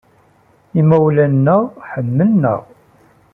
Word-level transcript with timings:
Imawlan-nneɣ 0.79 1.61
ḥemmlen-aɣ. 1.89 2.63